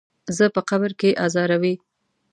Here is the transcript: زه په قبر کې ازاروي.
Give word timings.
زه 0.37 0.45
په 0.55 0.61
قبر 0.69 0.91
کې 0.99 1.09
ازاروي. 1.25 1.73